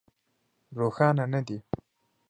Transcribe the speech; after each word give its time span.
روښانه 0.77 1.25
نه 1.33 1.41
دي. 1.47 1.57